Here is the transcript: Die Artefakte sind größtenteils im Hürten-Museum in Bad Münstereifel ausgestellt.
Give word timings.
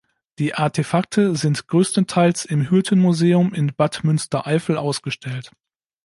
Die 0.39 0.55
Artefakte 0.55 1.35
sind 1.35 1.67
größtenteils 1.67 2.45
im 2.45 2.71
Hürten-Museum 2.71 3.53
in 3.53 3.71
Bad 3.75 4.03
Münstereifel 4.03 4.75
ausgestellt. 4.75 5.51